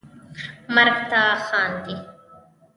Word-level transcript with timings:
مرګ 0.73 0.97
ته 1.09 1.21
خاندي 1.47 1.95